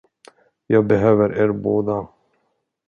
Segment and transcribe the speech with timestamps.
[0.67, 2.07] Jag behöver er båda.